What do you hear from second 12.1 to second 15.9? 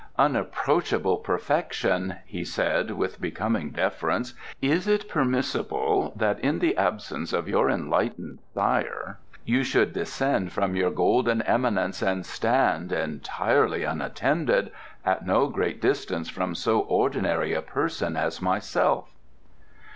stand, entirely unattended, at no great